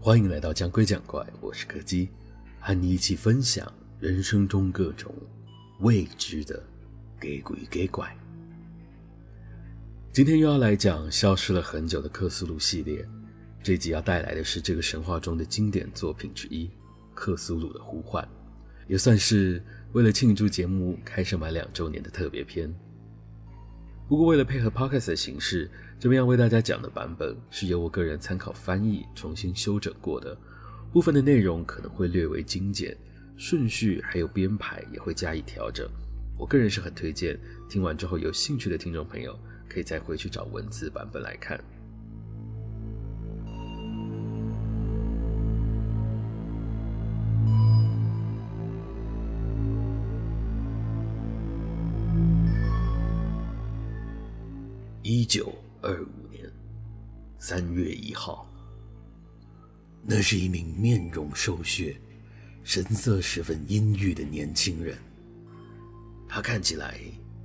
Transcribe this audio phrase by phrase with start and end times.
[0.00, 2.08] 欢迎来到讲鬼讲怪，我是柯基，
[2.60, 5.12] 和你一起分享人生中各种
[5.80, 6.62] 未知的
[7.18, 8.16] 给鬼给怪。
[10.12, 13.06] 今天又要来讲消失了很久的克苏鲁系列，
[13.60, 16.66] 这集要带来的是这个神话中的经典作品之一
[17.12, 18.24] 《克苏鲁的呼唤》，
[18.86, 19.60] 也算是
[19.92, 22.72] 为了庆祝节目开设满两周年的特别篇。
[24.08, 25.70] 不过，为了配合 Podcast 的形式，
[26.00, 30.34] 这边要为大家讲的版本是由我个人参考翻译重新修整过的，
[30.90, 32.96] 部分的内容可能会略为精简，
[33.36, 35.86] 顺序还有编排也会加以调整。
[36.38, 41.62] 我个人是很推荐，听完之后有兴趣的听众朋友可以再回去找文字版本来看。
[55.28, 56.50] 九二五年
[57.38, 58.50] 三月一号，
[60.02, 61.94] 那是一名面容瘦削、
[62.64, 64.96] 神色十分阴郁的年轻人。
[66.26, 66.98] 他看起来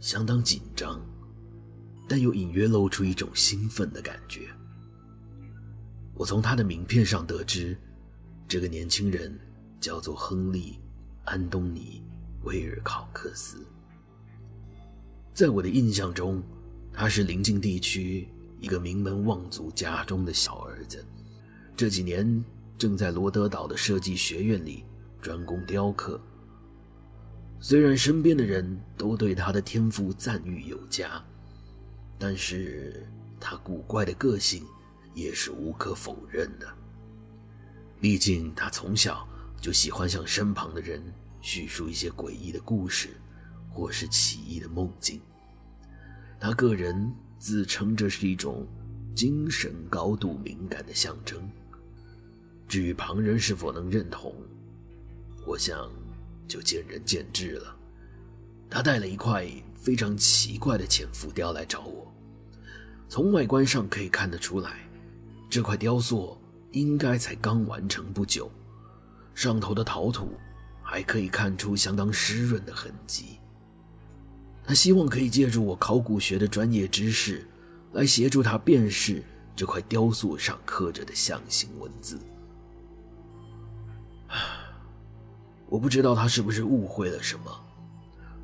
[0.00, 1.00] 相当紧张，
[2.08, 4.48] 但又隐约露出一种兴奋的感觉。
[6.14, 7.78] 我从他的名片上得知，
[8.48, 9.32] 这个年轻人
[9.78, 10.72] 叫做亨利·
[11.22, 12.02] 安东尼·
[12.44, 13.64] 威尔考克斯。
[15.32, 16.42] 在我的印象中，
[17.00, 18.26] 他是邻近地区
[18.58, 21.06] 一个名门望族家中的小儿子，
[21.76, 22.44] 这几年
[22.76, 24.84] 正在罗德岛的设计学院里
[25.22, 26.20] 专攻雕刻。
[27.60, 31.24] 虽然身边的人都对他的天赋赞誉有加，
[32.18, 34.66] 但是他古怪的个性
[35.14, 36.66] 也是无可否认的。
[38.00, 39.24] 毕竟他从小
[39.60, 41.00] 就喜欢向身旁的人
[41.40, 43.10] 叙述一些诡异的故事，
[43.70, 45.20] 或是奇异的梦境。
[46.40, 48.66] 他个人自称这是一种
[49.14, 51.50] 精神高度敏感的象征。
[52.68, 54.34] 至于旁人是否能认同，
[55.46, 55.90] 我想
[56.46, 57.74] 就见仁见智了。
[58.70, 62.06] 他带了一块非常奇怪的浅浮雕来找我，
[63.08, 64.86] 从外观上可以看得出来，
[65.48, 66.38] 这块雕塑
[66.72, 68.50] 应该才刚完成不久，
[69.34, 70.32] 上头的陶土
[70.82, 73.38] 还可以看出相当湿润的痕迹。
[74.68, 77.48] 他希望可以借助我考古学的专业知识，
[77.92, 79.24] 来协助他辨识
[79.56, 82.18] 这块雕塑上刻着的象形文字。
[85.70, 87.50] 我不知道他是不是误会了什么，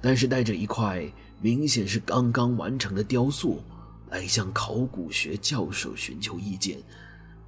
[0.01, 1.07] 但是带着一块
[1.43, 3.63] 明显是刚刚完成的雕塑
[4.09, 6.79] 来向考古学教授寻求意见，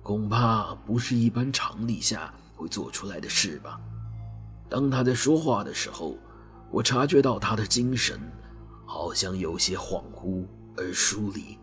[0.03, 3.81] 恐怕不是一般常理下会做出来的事吧。
[4.69, 6.19] 当他在说话的时候，
[6.70, 8.20] 我察觉到他的精神。
[8.86, 11.58] 好像有些恍惚而疏离，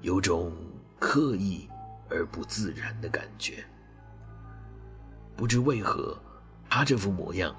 [0.00, 0.52] 有种
[0.98, 1.68] 刻意
[2.08, 3.64] 而不自然的感觉。
[5.36, 6.16] 不知为何，
[6.70, 7.54] 他这副模样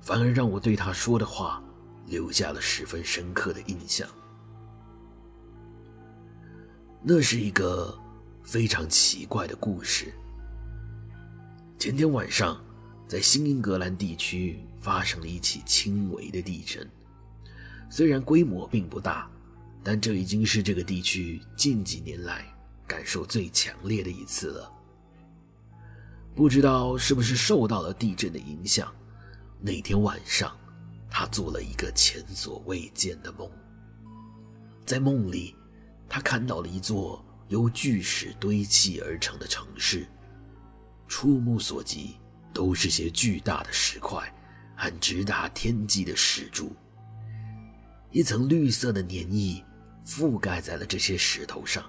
[0.00, 1.62] 反而让我对他说的话
[2.06, 4.08] 留下了十分深刻的印象。
[7.02, 7.98] 那是一个
[8.44, 10.12] 非常奇怪的故事。
[11.78, 12.62] 前天晚上，
[13.08, 16.86] 在新英格兰地区发生了一起轻微的地震。
[17.90, 19.28] 虽然规模并不大，
[19.82, 22.46] 但这已经是这个地区近几年来
[22.86, 24.72] 感受最强烈的一次了。
[26.36, 28.94] 不知道是不是受到了地震的影响，
[29.60, 30.56] 那天晚上，
[31.10, 33.50] 他做了一个前所未见的梦。
[34.86, 35.56] 在梦里，
[36.08, 40.06] 他看到了一座由巨石堆砌而成的城市，
[41.08, 42.16] 触目所及
[42.54, 44.32] 都是些巨大的石块
[44.76, 46.72] 和直达天际的石柱。
[48.12, 49.64] 一层绿色的粘液
[50.04, 51.84] 覆盖在了这些石头上，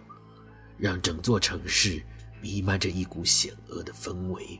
[0.77, 2.01] 让整座城市
[2.41, 4.59] 弥漫着一股险恶的氛围。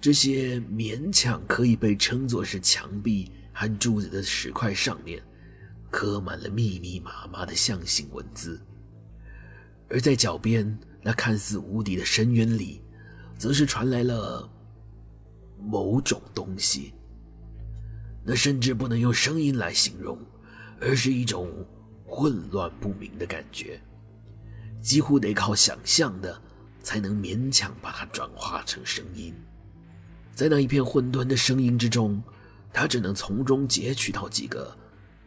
[0.00, 5.22] 这些勉强可以被称作是墙壁和柱子的石块上面，
[5.90, 8.60] 刻满了密密麻麻的象形文字。
[9.88, 12.80] 而在脚边那看似无底的深渊里，
[13.36, 14.48] 则是传来了
[15.58, 16.94] 某种东西，
[18.24, 20.18] 那甚至不能用声音来形容，
[20.80, 21.50] 而是一种
[22.06, 23.80] 混乱不明的感觉，
[24.80, 26.40] 几乎得靠想象的
[26.80, 29.34] 才能勉强把它转化成声音。
[30.32, 32.22] 在那一片混沌的声音之中，
[32.72, 34.76] 他只能从中截取到几个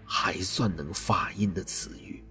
[0.06, 2.24] 还算能发音的词语。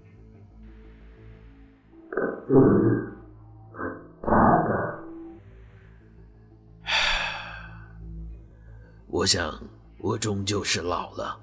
[9.09, 9.61] 我想，
[9.99, 11.41] 我终究是老了。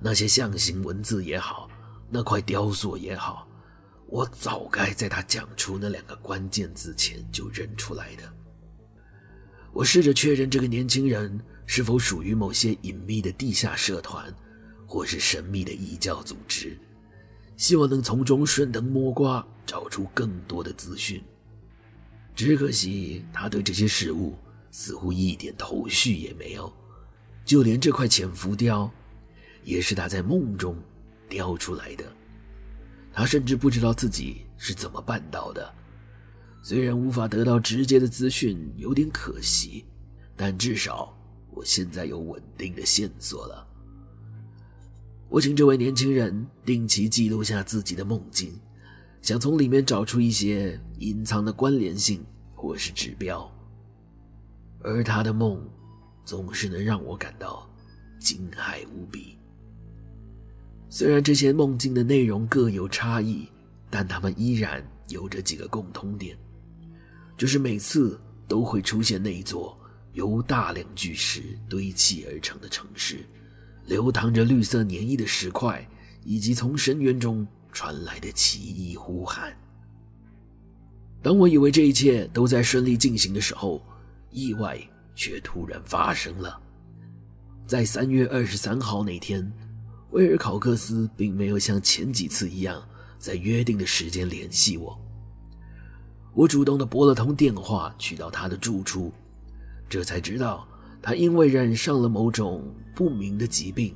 [0.00, 1.68] 那些象形文字也好，
[2.10, 3.48] 那块雕塑也好，
[4.06, 8.22] 我早该在他讲出那两个关键字前就认出来的。
[9.72, 14.34] 我试着确认这个年轻人是否属于某些隐秘的地下社团，
[14.86, 16.78] 或是神秘的异教组织，
[17.56, 21.22] 希望能从中顺藤摸瓜，找出更多的资讯。
[22.34, 24.36] 只可惜，他对这些事物。
[24.68, 26.70] 似乎一点头绪也没有，
[27.46, 28.90] 就连这块潜伏雕，
[29.66, 30.76] 也是他在梦中
[31.28, 32.04] 雕出来的。
[33.12, 35.74] 他甚至不知道自己是怎么办到的。
[36.62, 39.84] 虽然无法得到直接的资讯，有点可惜，
[40.36, 41.12] 但至少
[41.50, 43.66] 我现在有稳定的线索了。
[45.28, 48.56] 我请这位年轻人定期记录下自己的梦境，
[49.20, 52.24] 想从里面找出一些隐藏的关联性
[52.54, 53.50] 或是指标。
[54.80, 55.60] 而他的梦，
[56.24, 57.68] 总是能让我感到
[58.20, 59.35] 惊骇无比。
[60.88, 63.48] 虽然这些梦境的内容各有差异，
[63.90, 66.36] 但他们依然有着几个共通点，
[67.36, 69.78] 就是每次都会出现那一座
[70.12, 73.24] 由大量巨石堆砌而成的城市，
[73.84, 75.86] 流淌着绿色粘液的石块，
[76.24, 79.54] 以及从深渊中传来的奇异呼喊。
[81.22, 83.84] 当我以为这一切都在顺利进行的时候，
[84.30, 84.78] 意外
[85.14, 86.60] 却突然发生了，
[87.66, 89.52] 在三月二十三号那天，
[90.16, 92.82] 威尔考克斯并没有像前几次一样
[93.18, 94.98] 在约定的时间联系我。
[96.32, 99.12] 我主动的拨了通电话，去到他的住处，
[99.90, 100.66] 这才知道
[101.02, 103.94] 他因为染上了某种不明的疾病，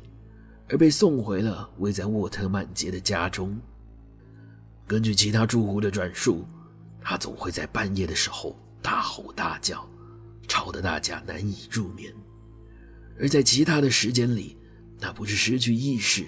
[0.69, 3.58] 而被送回了位在沃特曼街的家中。
[4.87, 6.44] 根据其他住户的转述，
[7.00, 9.88] 他总会在半夜的时候大吼大叫。
[10.46, 12.12] 吵得大家难以入眠，
[13.19, 14.56] 而在其他的时间里，
[15.00, 16.26] 那不是失去意识，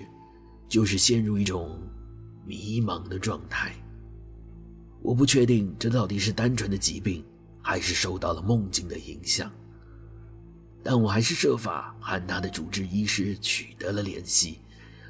[0.69, 1.79] 就是陷入一种
[2.47, 3.75] 迷茫的状态。
[5.03, 7.25] 我不确定这到底是单纯的疾病，
[7.61, 9.51] 还是受到了梦境的影响，
[10.83, 14.61] 但我还是设法和他的主治医师取得了联系，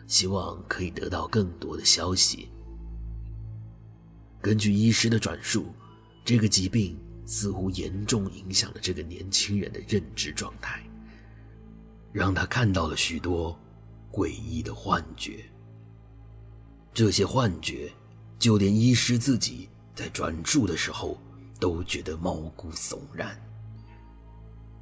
[0.06, 2.48] 希望可以得到更多的消息。
[4.40, 5.66] 根据医师的转述，
[6.24, 6.96] 这个疾病。
[7.24, 10.82] 似乎严重影响了这个年轻人的认知状态，
[12.12, 13.58] 让他看到了许多
[14.12, 15.44] 诡异的幻觉。
[16.92, 17.90] 这些幻觉，
[18.38, 21.18] 就连医师自己在转述的时候
[21.58, 23.34] 都觉得毛骨悚然。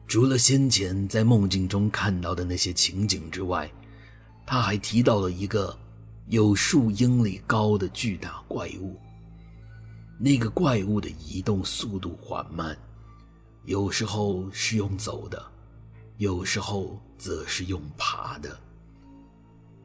[0.08, 3.70] 除了先前在梦境中看到的那些情景之外，
[4.44, 5.78] 他还提到了一个
[6.26, 8.98] 有数英里高的巨大怪物。
[10.18, 12.76] 那个怪物的移动速度缓慢，
[13.66, 15.40] 有时候是用走的，
[16.20, 18.60] 有时候则是用爬的。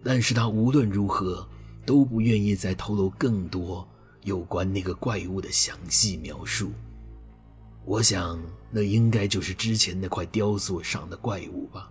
[0.03, 1.47] 但是他无论如何
[1.85, 3.87] 都不愿意再透露更多
[4.23, 6.73] 有关那个怪物的详细描述。
[7.85, 8.37] 我想，
[8.69, 11.89] 那应该就是之前那块雕塑上的怪物吧。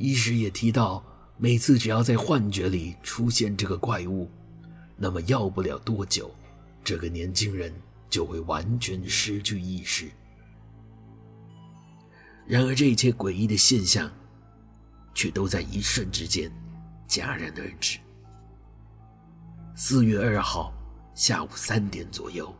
[0.00, 1.00] 医师也提到，
[1.38, 4.28] 每次只要在幻觉里出现这个怪物，
[4.96, 6.28] 那么要不了多久。
[6.82, 7.72] 这个年轻人
[8.10, 10.10] 就会完全失去意识。
[12.46, 14.10] 然而，这一切诡异的现象，
[15.14, 16.50] 却都在一瞬之间
[17.08, 17.98] 戛然而止。
[19.74, 20.72] 四月二号
[21.14, 22.54] 下午三点左右，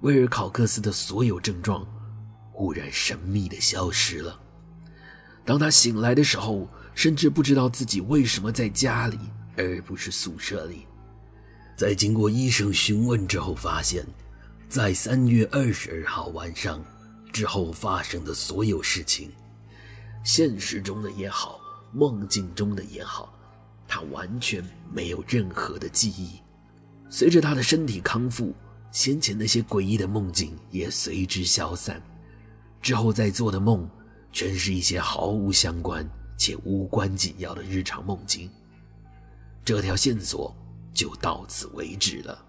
[0.00, 1.86] 威尔考克斯的所有症状
[2.50, 4.40] 忽然神秘的消失了。
[5.44, 9.18] 当他醒来的时候，甚至不知道自己为什么在家里，
[9.56, 10.86] 而不是宿舍里。
[11.76, 14.06] 在经过医生询问之后，发现，
[14.68, 16.82] 在三月二十二号晚上
[17.32, 19.30] 之后发生的所有事情，
[20.22, 21.58] 现实中的也好，
[21.92, 23.32] 梦境中的也好，
[23.88, 24.62] 他完全
[24.92, 26.40] 没有任何的记忆。
[27.08, 28.54] 随着他的身体康复，
[28.90, 32.00] 先前那些诡异的梦境也随之消散。
[32.80, 33.88] 之后再做的梦，
[34.32, 38.50] 全是一些毫无相关且无关紧要的日常梦境。
[39.64, 40.54] 这条线索。
[40.94, 42.44] 就到此为止了。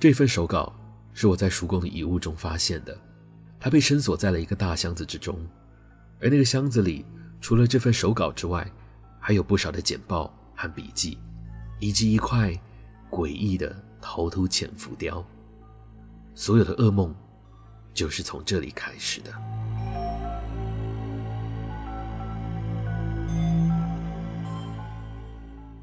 [0.00, 0.74] 这份手稿
[1.18, 2.94] 是我在叔公的遗物中发现的，
[3.58, 5.34] 它被深锁在了一个大箱子之中，
[6.20, 7.06] 而那个箱子里
[7.40, 8.70] 除了这份手稿之外，
[9.18, 11.16] 还有不少的简报和笔记，
[11.80, 12.52] 以及一块
[13.10, 15.26] 诡异的陶土浅浮雕。
[16.34, 17.14] 所有的噩梦
[17.94, 19.32] 就是从这里开始的。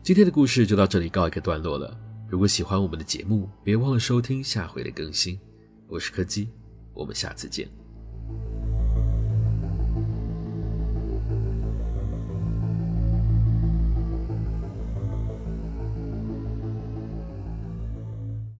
[0.03, 1.97] 今天的故事就到这里告一个段落了。
[2.33, 5.39] 如果喜欢我们的节目，别忘了收听下回的更新。
[5.87, 6.49] 我是柯基，
[6.91, 7.82] 我们下次见。